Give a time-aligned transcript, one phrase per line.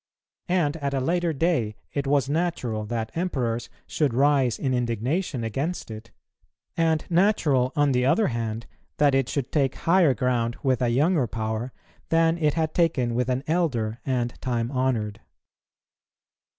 [0.49, 5.91] And at a later day it was natural that Emperors should rise in indignation against
[5.91, 6.09] it;
[6.75, 8.65] and natural, on the other hand,
[8.97, 11.71] that it should take higher ground with a younger power
[12.09, 15.21] than it had taken with an elder and time honoured.